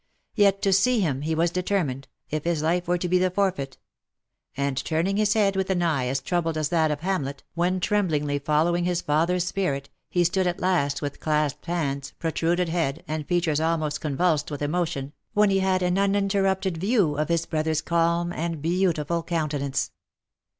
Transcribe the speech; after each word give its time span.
Yet 0.33 0.63
to 0.63 0.73
see 0.73 0.99
him 1.01 1.21
he 1.21 1.35
was 1.35 1.51
determined, 1.51 2.07
if 2.31 2.43
his 2.43 2.63
life 2.63 2.87
were 2.87 2.97
to 2.97 3.07
be 3.07 3.19
the 3.19 3.29
forfeit; 3.29 3.77
and 4.57 4.75
turning 4.83 5.17
his 5.17 5.33
head 5.35 5.55
with 5.55 5.69
an 5.69 5.83
eye 5.83 6.07
as 6.07 6.21
troubled 6.23 6.57
as 6.57 6.69
that 6.69 6.89
of 6.89 7.01
Hamlet, 7.01 7.43
when 7.53 7.79
tremblingly 7.79 8.39
following 8.39 8.85
his 8.85 9.01
father's 9.03 9.43
spirit, 9.43 9.91
he 10.09 10.23
stood 10.23 10.47
at 10.47 10.59
last 10.59 11.03
with 11.03 11.19
clasped 11.19 11.67
hands, 11.67 12.13
protruded 12.17 12.69
head, 12.69 13.03
and 13.07 13.27
features 13.27 13.59
almost 13.61 14.01
con 14.01 14.17
vulsed 14.17 14.49
with 14.49 14.63
emotion, 14.63 15.13
when 15.33 15.51
he 15.51 15.59
had 15.59 15.83
an 15.83 15.99
uninterrupted 15.99 16.77
view 16.77 17.15
of 17.15 17.29
his 17.29 17.45
brother's 17.45 17.81
calm 17.83 18.33
and 18.33 18.59
beautiful 18.59 19.21
countenance. 19.21 19.91